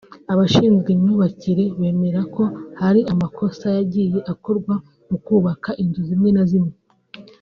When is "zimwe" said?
6.09-6.31, 6.51-6.73